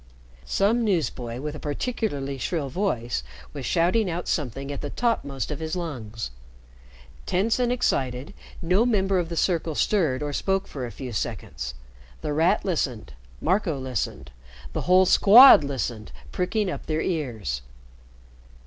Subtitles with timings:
[0.47, 3.21] Some newsboy with a particularly shrill voice
[3.53, 6.31] was shouting out something at the topmost of his lungs.
[7.27, 8.33] Tense and excited,
[8.63, 11.75] no member of the circle stirred or spoke for a few seconds.
[12.21, 14.31] The Rat listened, Marco listened,
[14.73, 17.61] the whole Squad listened, pricking up their ears.